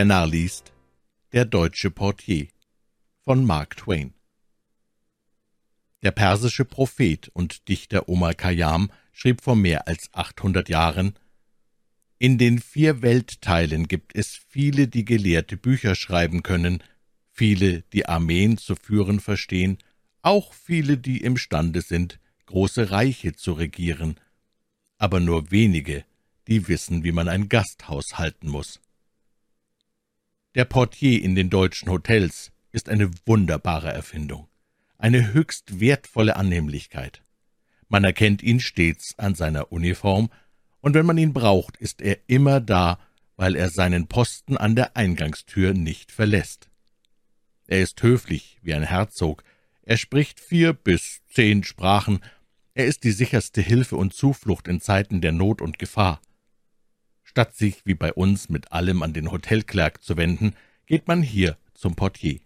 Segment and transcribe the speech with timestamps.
[0.00, 0.72] Der Narr liest
[1.34, 2.48] Der deutsche Portier
[3.22, 4.14] von Mark Twain
[6.02, 11.18] Der persische Prophet und Dichter Omar Khayyam schrieb vor mehr als achthundert Jahren
[12.18, 16.82] In den vier Weltteilen gibt es viele, die gelehrte Bücher schreiben können,
[17.30, 19.76] viele, die Armeen zu führen verstehen,
[20.22, 24.18] auch viele, die imstande sind, große Reiche zu regieren,
[24.96, 26.06] aber nur wenige,
[26.48, 28.80] die wissen, wie man ein Gasthaus halten muss.
[30.56, 34.48] Der Portier in den deutschen Hotels ist eine wunderbare Erfindung,
[34.98, 37.22] eine höchst wertvolle Annehmlichkeit.
[37.88, 40.28] Man erkennt ihn stets an seiner Uniform,
[40.80, 42.98] und wenn man ihn braucht, ist er immer da,
[43.36, 46.68] weil er seinen Posten an der Eingangstür nicht verlässt.
[47.68, 49.44] Er ist höflich wie ein Herzog,
[49.82, 52.24] er spricht vier bis zehn Sprachen,
[52.74, 56.20] er ist die sicherste Hilfe und Zuflucht in Zeiten der Not und Gefahr.
[57.30, 61.56] Statt sich wie bei uns mit allem an den Hotelklerk zu wenden, geht man hier
[61.74, 62.40] zum Portier.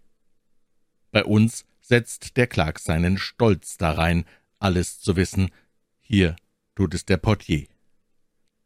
[1.10, 4.26] Bei uns setzt der Klerk seinen Stolz darein,
[4.58, 5.50] alles zu wissen,
[6.00, 6.36] hier
[6.74, 7.66] tut es der Portier.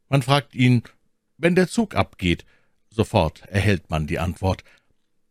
[0.08, 0.82] Man fragt ihn,
[1.36, 2.44] wenn der Zug abgeht,
[2.90, 4.64] sofort erhält man die Antwort.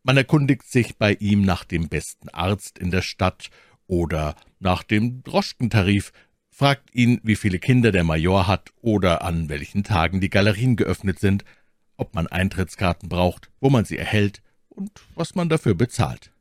[0.03, 3.49] Man erkundigt sich bei ihm nach dem besten Arzt in der Stadt
[3.87, 6.13] oder nach dem Droschkentarif,
[6.57, 11.19] fragt ihn, wie viele Kinder der Major hat oder an welchen Tagen die Galerien geöffnet
[11.19, 11.45] sind,
[11.97, 16.31] ob man Eintrittskarten braucht, wo man sie erhält und was man dafür bezahlt.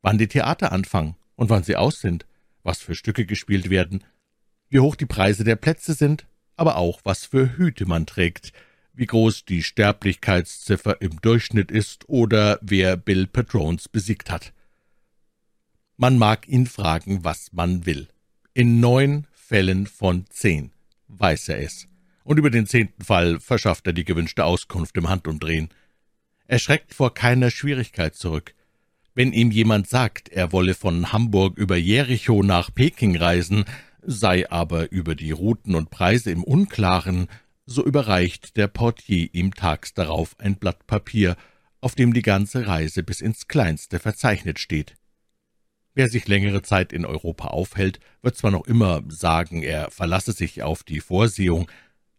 [0.00, 2.24] Wann die Theater anfangen und wann sie aus sind,
[2.62, 4.04] was für Stücke gespielt werden,
[4.70, 6.26] wie hoch die Preise der Plätze sind,
[6.56, 8.54] aber auch was für Hüte man trägt,
[8.94, 14.54] wie groß die Sterblichkeitsziffer im Durchschnitt ist oder wer Bill Patrons besiegt hat.
[15.98, 18.08] Man mag ihn fragen, was man will.
[18.58, 20.72] In neun Fällen von zehn
[21.08, 21.88] weiß er es,
[22.24, 25.68] und über den zehnten Fall verschafft er die gewünschte Auskunft im Handumdrehen.
[26.46, 28.54] Er schreckt vor keiner Schwierigkeit zurück.
[29.14, 33.66] Wenn ihm jemand sagt, er wolle von Hamburg über Jericho nach Peking reisen,
[34.00, 37.26] sei aber über die Routen und Preise im Unklaren,
[37.66, 41.36] so überreicht der Portier ihm tags darauf ein Blatt Papier,
[41.82, 44.96] auf dem die ganze Reise bis ins Kleinste verzeichnet steht.
[45.96, 50.62] Wer sich längere Zeit in Europa aufhält, wird zwar noch immer sagen, er verlasse sich
[50.62, 51.70] auf die Vorsehung,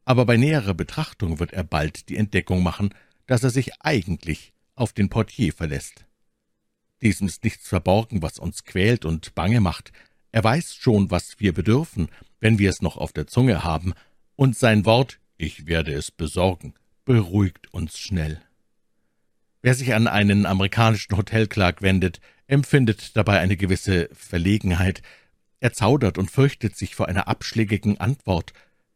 [0.03, 2.91] aber bei näherer Betrachtung wird er bald die Entdeckung machen,
[3.27, 6.07] dass er sich eigentlich auf den Portier verlässt.
[7.03, 9.91] Diesem ist nichts verborgen, was uns quält und bange macht.
[10.31, 12.07] Er weiß schon, was wir bedürfen,
[12.39, 13.93] wenn wir es noch auf der Zunge haben,
[14.35, 16.73] und sein Wort, ich werde es besorgen,
[17.05, 18.41] beruhigt uns schnell.
[19.67, 25.01] Wer sich an einen amerikanischen Hotelklerk wendet, empfindet dabei eine gewisse Verlegenheit.
[25.59, 28.53] Er zaudert und fürchtet sich vor einer abschlägigen Antwort.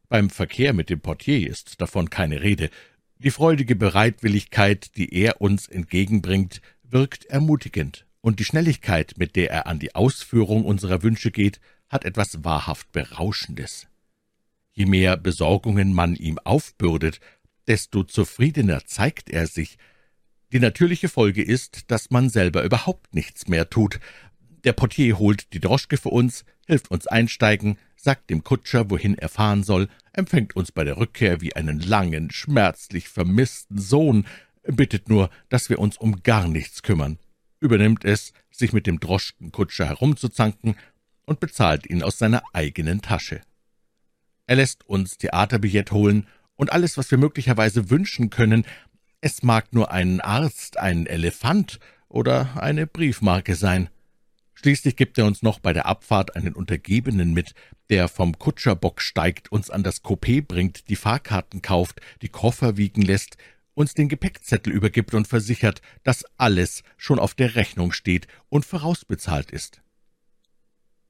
[0.08, 2.70] Beim Verkehr mit dem Portier ist davon keine Rede.
[3.18, 9.68] Die freudige Bereitwilligkeit, die er uns entgegenbringt, wirkt ermutigend, und die Schnelligkeit, mit der er
[9.68, 13.88] an die Ausführung unserer Wünsche geht, hat etwas wahrhaft Berauschendes.
[14.72, 17.20] Je mehr Besorgungen man ihm aufbürdet,
[17.68, 19.78] desto zufriedener zeigt er sich,
[20.52, 24.00] die natürliche Folge ist, dass man selber überhaupt nichts mehr tut.
[24.64, 29.30] Der Portier holt die Droschke für uns, hilft uns einsteigen, sagt dem Kutscher, wohin er
[29.30, 34.26] fahren soll, empfängt uns bei der Rückkehr wie einen langen, schmerzlich vermissten Sohn,
[34.64, 37.18] bittet nur, dass wir uns um gar nichts kümmern,
[37.60, 40.76] übernimmt es, sich mit dem Droschkenkutscher herumzuzanken
[41.26, 43.42] und bezahlt ihn aus seiner eigenen Tasche.
[44.48, 48.66] Er lässt uns Theaterbillett holen und alles, was wir möglicherweise wünschen können,
[49.22, 53.90] es mag nur ein Arzt, ein Elefant oder eine Briefmarke sein.
[54.56, 57.54] Schließlich gibt er uns noch bei der Abfahrt einen Untergebenen mit,
[57.90, 63.02] der vom Kutscherbock steigt, uns an das Coupé bringt, die Fahrkarten kauft, die Koffer wiegen
[63.02, 63.38] lässt,
[63.74, 69.52] uns den Gepäckzettel übergibt und versichert, dass alles schon auf der Rechnung steht und vorausbezahlt
[69.52, 69.82] ist.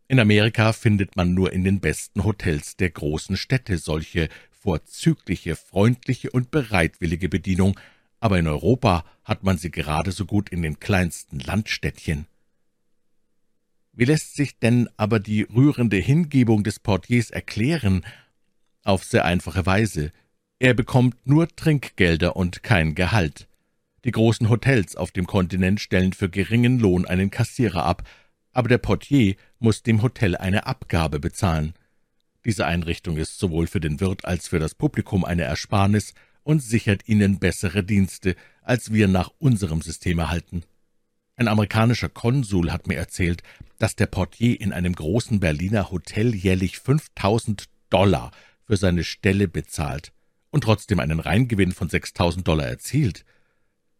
[0.07, 6.29] In Amerika findet man nur in den besten Hotels der großen Städte solche vorzügliche, freundliche
[6.29, 7.79] und bereitwillige Bedienung,
[8.21, 12.27] aber in Europa hat man sie gerade so gut in den kleinsten Landstädtchen.
[13.91, 18.05] Wie lässt sich denn aber die rührende Hingebung des Portiers erklären?
[18.83, 20.11] Auf sehr einfache Weise.
[20.59, 23.47] Er bekommt nur Trinkgelder und kein Gehalt.
[24.05, 28.07] Die großen Hotels auf dem Kontinent stellen für geringen Lohn einen Kassierer ab,
[28.53, 31.73] aber der Portier muss dem Hotel eine Abgabe bezahlen.
[32.45, 37.07] Diese Einrichtung ist sowohl für den Wirt als für das Publikum eine Ersparnis, und sichert
[37.07, 40.63] ihnen bessere Dienste, als wir nach unserem System erhalten.
[41.35, 43.41] Ein amerikanischer Konsul hat mir erzählt,
[43.79, 48.31] dass der Portier in einem großen Berliner Hotel jährlich 5000 Dollar
[48.65, 50.13] für seine Stelle bezahlt
[50.51, 53.25] und trotzdem einen Reingewinn von 6000 Dollar erzielt.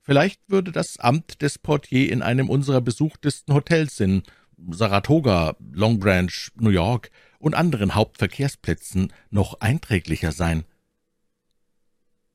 [0.02, 4.24] Vielleicht würde das Amt des Portier in einem unserer besuchtesten Hotels in
[4.70, 10.64] Saratoga, Long Branch, New York und anderen Hauptverkehrsplätzen noch einträglicher sein.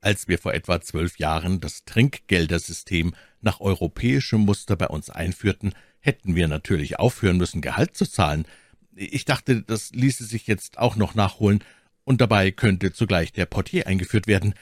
[0.01, 6.35] Als wir vor etwa zwölf Jahren das Trinkgeldersystem nach europäischem Muster bei uns einführten, hätten
[6.35, 8.45] wir natürlich aufhören müssen, Gehalt zu zahlen.
[8.95, 11.63] Ich dachte, das ließe sich jetzt auch noch nachholen,
[12.03, 14.53] und dabei könnte zugleich der Portier eingeführt werden.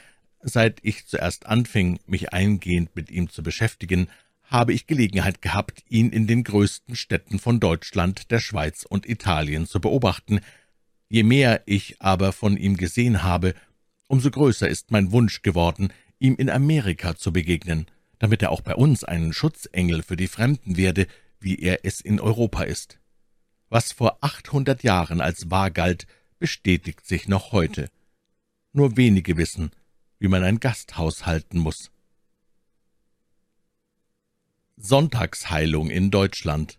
[0.42, 4.08] Seit ich zuerst anfing, mich eingehend mit ihm zu beschäftigen,
[4.42, 9.66] habe ich Gelegenheit gehabt, ihn in den größten Städten von Deutschland, der Schweiz und Italien
[9.66, 10.40] zu beobachten.
[11.08, 13.54] Je mehr ich aber von ihm gesehen habe,
[14.06, 17.86] umso größer ist mein Wunsch geworden, ihm in Amerika zu begegnen,
[18.18, 21.06] damit er auch bei uns ein Schutzengel für die Fremden werde,
[21.40, 22.98] wie er es in Europa ist.
[23.68, 26.06] Was vor achthundert Jahren als wahr galt,
[26.38, 27.90] bestätigt sich noch heute.
[28.72, 29.70] Nur wenige wissen,
[30.18, 31.90] wie man ein Gasthaus halten muss.
[34.76, 36.78] Sonntagsheilung in Deutschland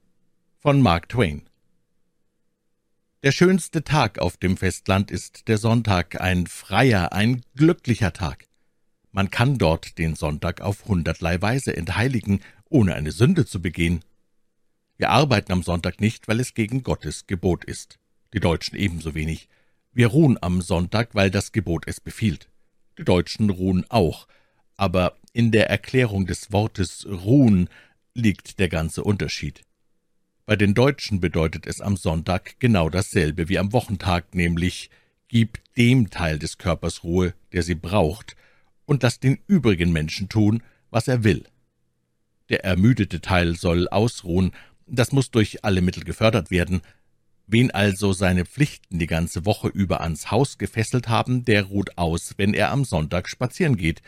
[0.60, 1.48] von Mark Twain
[3.24, 8.46] Der schönste Tag auf dem Festland ist der Sonntag, ein freier, ein glücklicher Tag.
[9.12, 14.06] Man kann dort den Sonntag auf hundertlei Weise entheiligen, ohne eine Sünde zu begehen.
[14.98, 17.98] Wir arbeiten am Sonntag nicht, weil es gegen Gottes Gebot ist.
[18.36, 19.50] Die Deutschen ebenso wenig.
[19.92, 22.50] Wir ruhen am Sonntag, weil das Gebot es befiehlt.
[23.00, 24.28] Die Deutschen ruhen auch,
[24.76, 27.68] aber in der Erklärung des Wortes ruhen
[28.14, 29.64] liegt der ganze Unterschied.
[30.48, 34.90] Bei den Deutschen bedeutet es am Sonntag genau dasselbe wie am Wochentag, nämlich
[35.28, 38.38] gib dem Teil des Körpers Ruhe, der sie braucht,
[38.86, 41.44] und lass den übrigen Menschen tun, was er will.
[42.48, 44.54] Der ermüdete Teil soll ausruhen,
[44.86, 46.80] das muss durch alle Mittel gefördert werden.
[47.48, 52.36] Wen also seine Pflichten die ganze Woche über ans Haus gefesselt haben, der ruht aus,
[52.38, 54.02] wenn er am Sonntag spazieren geht.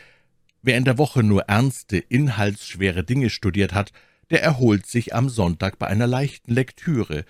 [0.62, 3.92] Wer in der Woche nur ernste, inhaltsschwere Dinge studiert hat,
[4.30, 7.24] der erholt sich am Sonntag bei einer leichten Lektüre.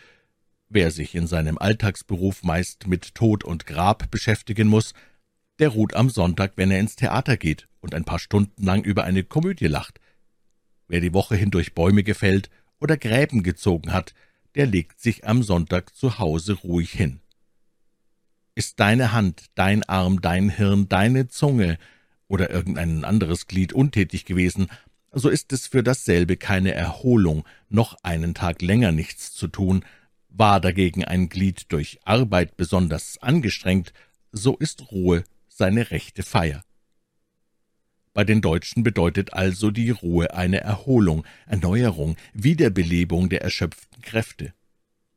[0.69, 4.93] Wer sich in seinem Alltagsberuf meist mit Tod und Grab beschäftigen muss,
[5.59, 9.05] der ruht am Sonntag, wenn er ins Theater geht und ein paar Stunden lang über
[9.05, 10.01] eine Komödie lacht.
[10.89, 12.51] Wer die Woche hindurch Bäume gefällt
[12.81, 14.15] oder Gräben gezogen hat,
[14.55, 17.21] der legt sich am Sonntag zu Hause ruhig hin.
[18.55, 21.79] Ist deine Hand, dein Arm, dein Hirn, deine Zunge
[22.27, 24.69] oder irgendein anderes Glied untätig gewesen,
[25.13, 29.85] so ist es für dasselbe keine Erholung, noch einen Tag länger nichts zu tun,
[30.29, 33.93] war dagegen ein Glied durch Arbeit besonders angestrengt,
[34.33, 36.63] so ist Ruhe seine rechte Feier.
[38.13, 44.53] Bei den Deutschen bedeutet also die Ruhe eine Erholung, Erneuerung, Wiederbelebung der erschöpften Kräfte.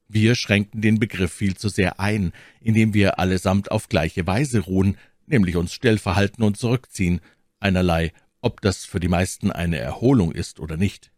[0.07, 4.97] Wir schränken den Begriff viel zu sehr ein, indem wir allesamt auf gleiche Weise ruhen,
[5.25, 7.19] nämlich uns still verhalten und zurückziehen,
[7.59, 8.11] einerlei,
[8.43, 11.11] ob das für die meisten eine Erholung ist oder nicht.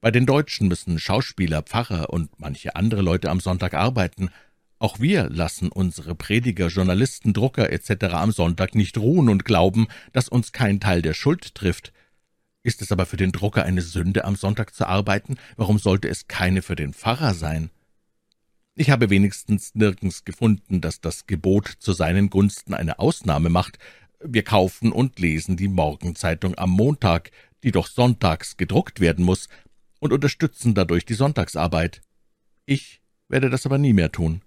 [0.00, 4.30] Bei den Deutschen müssen Schauspieler, Pfarrer und manche andere Leute am Sonntag arbeiten,
[4.78, 8.14] auch wir lassen unsere Prediger, Journalisten, Drucker etc.
[8.14, 11.92] am Sonntag nicht ruhen und glauben, dass uns kein Teil der Schuld trifft.
[12.62, 16.28] Ist es aber für den Drucker eine Sünde, am Sonntag zu arbeiten, warum sollte es
[16.28, 17.70] keine für den Pfarrer sein?
[18.76, 23.78] Ich habe wenigstens nirgends gefunden, dass das Gebot zu seinen Gunsten eine Ausnahme macht.
[24.20, 27.30] Wir kaufen und lesen die Morgenzeitung am Montag,
[27.62, 29.48] die doch sonntags gedruckt werden muss,
[30.00, 32.02] und unterstützen dadurch die Sonntagsarbeit.
[32.66, 34.42] Ich werde das aber nie mehr tun.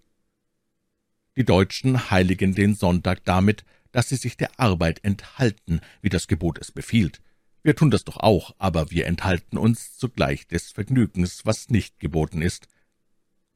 [1.37, 6.57] Die Deutschen heiligen den Sonntag damit, dass sie sich der Arbeit enthalten, wie das Gebot
[6.59, 7.21] es befiehlt.
[7.63, 12.41] Wir tun das doch auch, aber wir enthalten uns zugleich des Vergnügens, was nicht geboten
[12.41, 12.67] ist.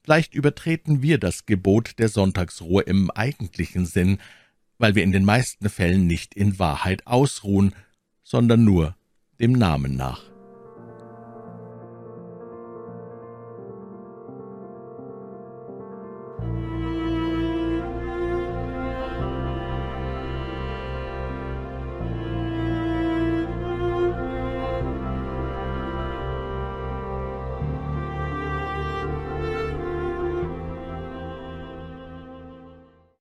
[0.03, 4.19] Vielleicht übertreten wir das Gebot der Sonntagsruhe im eigentlichen Sinn,
[4.77, 7.74] weil wir in den meisten Fällen nicht in Wahrheit ausruhen,
[8.24, 8.96] sondern nur
[9.39, 10.35] dem Namen nach.